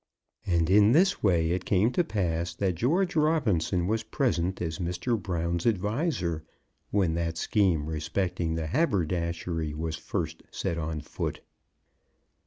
[0.47, 5.15] And in this way it came to pass that George Robinson was present as Mr.
[5.21, 6.43] Brown's adviser
[6.89, 11.41] when that scheme respecting the haberdashery was first set on foot.